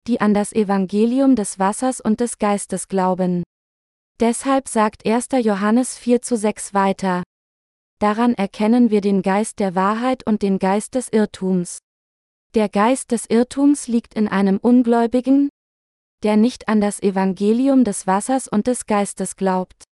[0.08, 3.44] die an das Evangelium des Wassers und des Geistes glauben.
[4.20, 5.28] Deshalb sagt 1.
[5.44, 7.22] Johannes 4 zu 6 weiter.
[8.00, 11.78] Daran erkennen wir den Geist der Wahrheit und den Geist des Irrtums.
[12.54, 15.50] Der Geist des Irrtums liegt in einem Ungläubigen,
[16.22, 19.84] der nicht an das Evangelium des Wassers und des Geistes glaubt.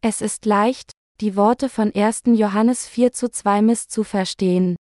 [0.00, 2.22] Es ist leicht, die Worte von 1.
[2.26, 4.76] Johannes 4 zu 2 Miss zu verstehen.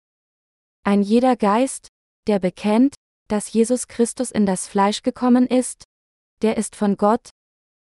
[0.85, 1.89] Ein jeder Geist,
[2.29, 2.95] der bekennt,
[3.31, 5.85] dass Jesus Christus in das Fleisch gekommen ist,
[6.43, 7.31] der ist von Gott,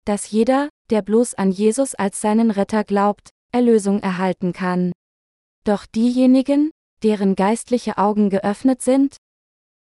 [0.05, 4.93] dass jeder, der bloß an Jesus als seinen Retter glaubt, Erlösung erhalten kann.
[5.65, 6.71] Doch diejenigen,
[7.03, 9.17] deren geistliche Augen geöffnet sind,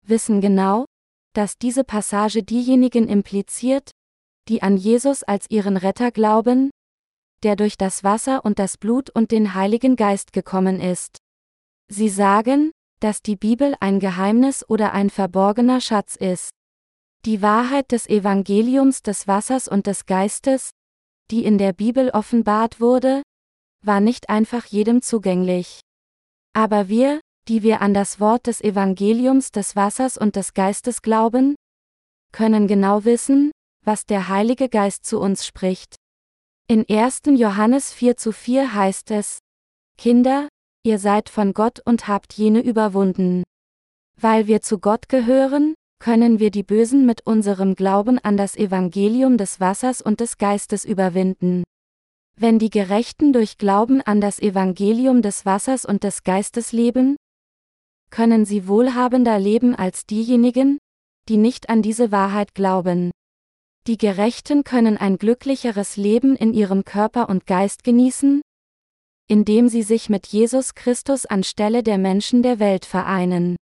[0.06, 0.86] wissen genau,
[1.34, 3.92] dass diese Passage diejenigen impliziert,
[4.48, 6.70] die an Jesus als ihren Retter glauben,
[7.44, 11.18] der durch das Wasser und das Blut und den Heiligen Geist gekommen ist.
[11.90, 12.72] Sie sagen,
[13.04, 16.52] dass die Bibel ein Geheimnis oder ein verborgener Schatz ist.
[17.26, 20.70] Die Wahrheit des Evangeliums des Wassers und des Geistes,
[21.30, 23.22] die in der Bibel offenbart wurde,
[23.84, 25.82] war nicht einfach jedem zugänglich.
[26.54, 31.56] Aber wir, die wir an das Wort des Evangeliums des Wassers und des Geistes glauben,
[32.32, 33.52] können genau wissen,
[33.84, 35.98] was der Heilige Geist zu uns spricht.
[36.70, 37.24] In 1.
[37.36, 39.40] Johannes 4 zu 4 heißt es,
[39.98, 40.48] Kinder,
[40.84, 43.44] ihr seid von Gott und habt jene überwunden.
[44.20, 49.38] Weil wir zu Gott gehören, können wir die Bösen mit unserem Glauben an das Evangelium
[49.38, 51.64] des Wassers und des Geistes überwinden.
[52.36, 57.16] Wenn die Gerechten durch Glauben an das Evangelium des Wassers und des Geistes leben,
[58.10, 60.80] können sie wohlhabender leben als diejenigen,
[61.30, 63.12] die nicht an diese Wahrheit glauben.
[63.88, 68.42] Die Gerechten können ein glücklicheres Leben in ihrem Körper und Geist genießen,
[69.28, 73.56] indem sie sich mit Jesus Christus anstelle der Menschen der Welt vereinen.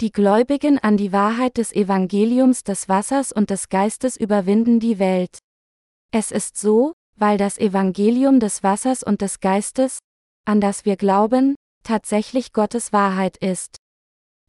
[0.00, 5.38] Die Gläubigen an die Wahrheit des Evangeliums des Wassers und des Geistes überwinden die Welt.
[6.10, 9.98] Es ist so, weil das Evangelium des Wassers und des Geistes,
[10.44, 13.76] an das wir glauben, tatsächlich Gottes Wahrheit ist.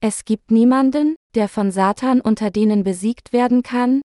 [0.01, 4.01] Es gibt niemanden, der von Satan unter denen besiegt werden kann,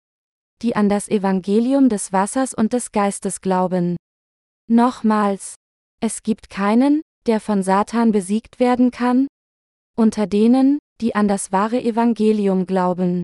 [0.62, 3.96] die an das Evangelium des Wassers und des Geistes glauben.
[4.68, 5.56] Nochmals,
[6.02, 9.28] es gibt keinen, der von Satan besiegt werden kann,
[9.96, 13.22] unter denen, die an das wahre Evangelium glauben.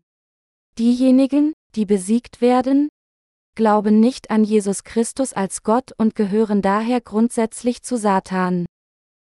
[0.77, 2.87] Diejenigen, die besiegt werden,
[3.55, 8.65] glauben nicht an Jesus Christus als Gott und gehören daher grundsätzlich zu Satan.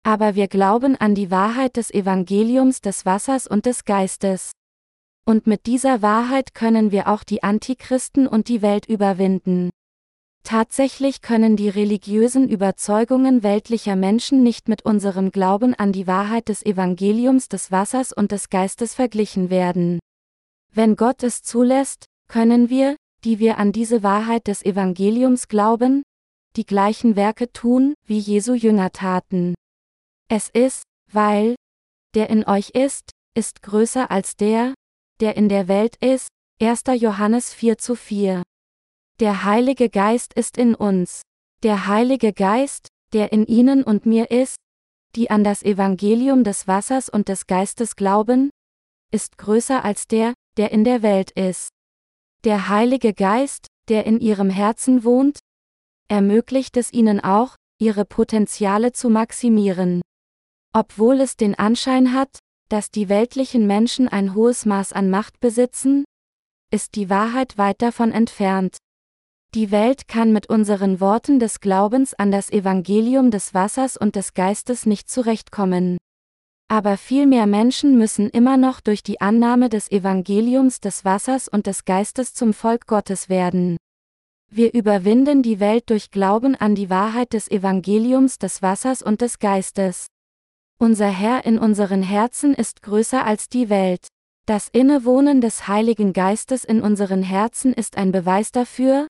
[0.03, 4.53] Aber wir glauben an die Wahrheit des Evangeliums des Wassers und des Geistes.
[5.23, 9.69] Und mit dieser Wahrheit können wir auch die Antichristen und die Welt überwinden.
[10.45, 16.63] Tatsächlich können die religiösen Überzeugungen weltlicher Menschen nicht mit unserem Glauben an die Wahrheit des
[16.63, 19.97] Evangeliums des Wassers und des Geistes verglichen werden.
[20.71, 26.03] Wenn Gott es zulässt, können wir, die wir an diese Wahrheit des Evangeliums glauben,
[26.57, 29.55] die gleichen Werke tun, wie Jesu Jünger taten.
[30.29, 31.55] Es ist, weil
[32.13, 34.75] der in euch ist, ist größer als der,
[35.21, 36.27] der in der Welt ist.
[36.61, 36.83] 1.
[37.01, 38.43] Johannes 4 zu 4.
[39.21, 41.21] Der Heilige Geist ist in uns.
[41.63, 44.57] Der Heilige Geist, der in ihnen und mir ist,
[45.15, 48.49] die an das Evangelium des Wassers und des Geistes glauben,
[49.13, 51.69] ist größer als der, der in der Welt ist.
[52.43, 55.39] Der Heilige Geist, der in ihrem Herzen wohnt,
[56.09, 60.01] ermöglicht es ihnen auch, ihre Potenziale zu maximieren.
[60.73, 66.03] Obwohl es den Anschein hat, dass die weltlichen Menschen ein hohes Maß an Macht besitzen,
[66.69, 68.77] ist die Wahrheit weit davon entfernt.
[69.55, 74.33] Die Welt kann mit unseren Worten des Glaubens an das Evangelium des Wassers und des
[74.33, 75.97] Geistes nicht zurechtkommen.
[76.67, 81.67] Aber viel mehr Menschen müssen immer noch durch die Annahme des Evangeliums des Wassers und
[81.67, 83.77] des Geistes zum Volk Gottes werden.
[84.51, 89.39] Wir überwinden die Welt durch Glauben an die Wahrheit des Evangeliums des Wassers und des
[89.39, 90.07] Geistes.
[90.79, 94.09] Unser Herr in unseren Herzen ist größer als die Welt.
[94.47, 99.07] Das Innewohnen des Heiligen Geistes in unseren Herzen ist ein Beweis dafür,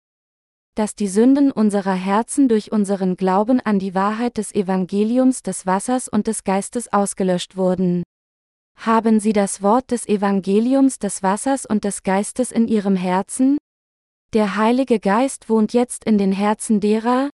[0.80, 6.08] dass die Sünden unserer Herzen durch unseren Glauben an die Wahrheit des Evangeliums des Wassers
[6.08, 8.04] und des Geistes ausgelöscht wurden.
[8.78, 13.58] Haben Sie das Wort des Evangeliums des Wassers und des Geistes in Ihrem Herzen?
[14.32, 17.30] Der Heilige Geist wohnt jetzt in den Herzen derer,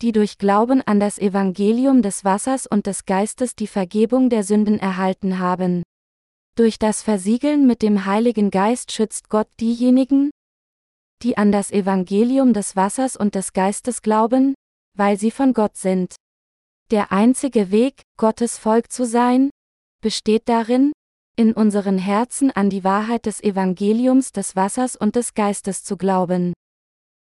[0.00, 4.78] die durch Glauben an das Evangelium des Wassers und des Geistes die Vergebung der Sünden
[4.78, 5.82] erhalten haben.
[6.54, 10.30] Durch das Versiegeln mit dem Heiligen Geist schützt Gott diejenigen,
[11.22, 14.54] die an das Evangelium des Wassers und des Geistes glauben,
[14.96, 16.16] weil sie von Gott sind.
[16.90, 19.50] Der einzige Weg, Gottes Volk zu sein,
[20.02, 20.92] besteht darin,
[21.36, 26.52] in unseren Herzen an die Wahrheit des Evangeliums des Wassers und des Geistes zu glauben.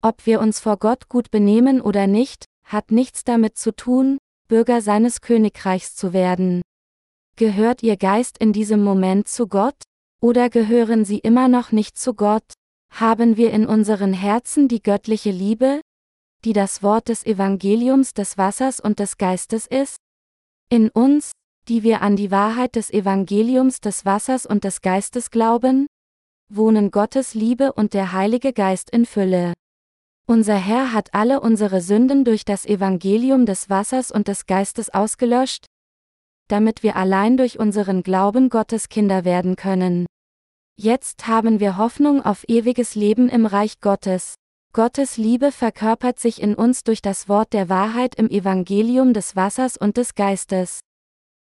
[0.02, 4.82] Ob wir uns vor Gott gut benehmen oder nicht, hat nichts damit zu tun, Bürger
[4.82, 6.62] seines Königreichs zu werden.
[7.36, 9.76] Gehört Ihr Geist in diesem Moment zu Gott?
[10.22, 12.44] Oder gehören Sie immer noch nicht zu Gott?
[12.92, 15.82] Haben wir in unseren Herzen die göttliche Liebe,
[16.44, 19.96] die das Wort des Evangeliums des Wassers und des Geistes ist?
[20.70, 21.32] In uns,
[21.68, 25.88] die wir an die Wahrheit des Evangeliums des Wassers und des Geistes glauben,
[26.52, 29.54] wohnen Gottes Liebe und der Heilige Geist in Fülle.
[30.28, 35.66] Unser Herr hat alle unsere Sünden durch das Evangelium des Wassers und des Geistes ausgelöscht,
[36.50, 40.06] damit wir allein durch unseren Glauben Gottes Kinder werden können.
[40.82, 44.36] Jetzt haben wir Hoffnung auf ewiges Leben im Reich Gottes.
[44.72, 49.76] Gottes Liebe verkörpert sich in uns durch das Wort der Wahrheit im Evangelium des Wassers
[49.76, 50.80] und des Geistes.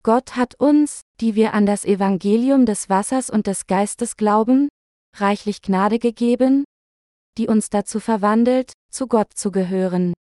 [0.02, 4.68] Gott hat uns, die wir an das Evangelium des Wassers und des Geistes glauben,
[5.16, 6.64] reichlich Gnade gegeben,
[7.38, 10.12] die uns dazu verwandelt, zu Gott zu gehören.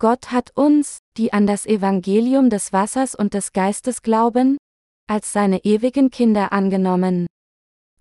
[0.00, 4.56] Gott hat uns, die an das Evangelium des Wassers und des Geistes glauben,
[5.08, 7.28] als seine ewigen Kinder angenommen.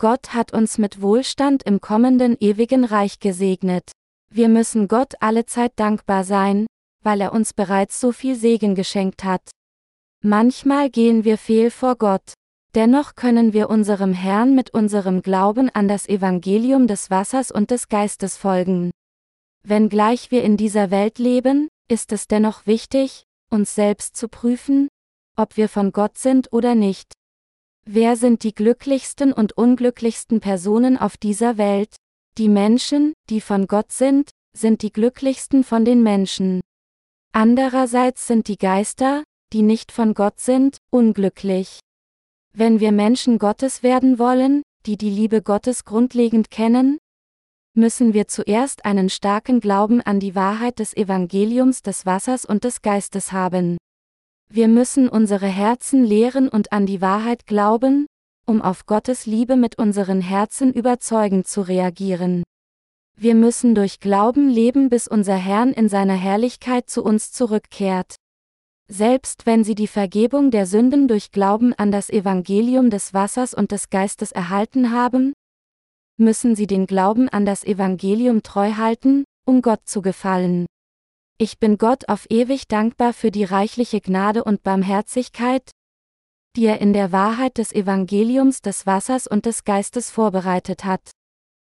[0.02, 3.92] Gott hat uns mit Wohlstand im kommenden ewigen Reich gesegnet.
[4.34, 6.66] Wir müssen Gott allezeit dankbar sein,
[7.04, 9.52] weil er uns bereits so viel Segen geschenkt hat.
[10.24, 12.34] Manchmal gehen wir fehl vor Gott.
[12.74, 17.88] Dennoch können wir unserem Herrn mit unserem Glauben an das Evangelium des Wassers und des
[17.88, 18.90] Geistes folgen.
[19.62, 24.88] Wenngleich wir in dieser Welt leben, ist es dennoch wichtig, uns selbst zu prüfen,
[25.38, 27.14] ob wir von Gott sind oder nicht.
[27.86, 31.96] Wer sind die glücklichsten und unglücklichsten Personen auf dieser Welt?
[32.38, 36.62] Die Menschen, die von Gott sind, sind die glücklichsten von den Menschen.
[37.34, 41.80] Andererseits sind die Geister, die nicht von Gott sind, unglücklich.
[42.54, 46.98] Wenn wir Menschen Gottes werden wollen, die die Liebe Gottes grundlegend kennen,
[47.74, 52.82] müssen wir zuerst einen starken Glauben an die Wahrheit des Evangeliums des Wassers und des
[52.82, 53.78] Geistes haben.
[54.54, 58.06] Wir müssen unsere Herzen lehren und an die Wahrheit glauben,
[58.46, 62.44] um auf Gottes Liebe mit unseren Herzen überzeugend zu reagieren.
[63.16, 68.16] Wir müssen durch Glauben leben, bis unser Herrn in seiner Herrlichkeit zu uns zurückkehrt.
[68.90, 73.72] Selbst wenn sie die Vergebung der Sünden durch Glauben an das Evangelium des Wassers und
[73.72, 75.32] des Geistes erhalten haben,
[76.18, 80.66] müssen sie den Glauben an das Evangelium treu halten, um Gott zu gefallen.
[81.42, 85.72] Ich bin Gott auf ewig dankbar für die reichliche Gnade und Barmherzigkeit,
[86.56, 91.02] die er in der Wahrheit des Evangeliums des Wassers und des Geistes vorbereitet hat.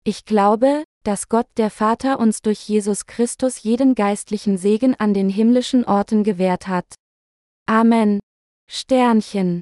[0.04, 5.30] Ich glaube, dass Gott der Vater uns durch Jesus Christus jeden geistlichen Segen an den
[5.30, 6.96] himmlischen Orten gewährt hat.
[7.68, 8.20] Amen.
[8.68, 9.62] Sternchen